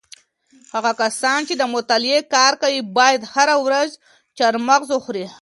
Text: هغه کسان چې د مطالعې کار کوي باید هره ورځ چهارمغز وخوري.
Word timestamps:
هغه 0.73 0.91
کسان 1.01 1.39
چې 1.47 1.53
د 1.57 1.63
مطالعې 1.73 2.19
کار 2.33 2.53
کوي 2.61 2.81
باید 2.97 3.21
هره 3.33 3.55
ورځ 3.65 3.89
چهارمغز 4.37 4.89
وخوري. 4.91 5.25